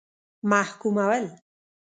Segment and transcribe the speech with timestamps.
[0.49, 1.23] محکومول.